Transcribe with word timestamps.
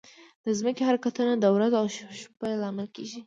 د 0.45 0.47
ځمکې 0.59 0.81
حرکتونه 0.89 1.33
د 1.37 1.45
ورځ 1.55 1.71
او 1.79 1.85
شپه 2.21 2.47
لامل 2.61 2.87
کېږي. 2.95 3.19